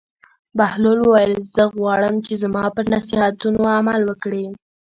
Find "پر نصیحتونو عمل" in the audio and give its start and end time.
2.75-4.01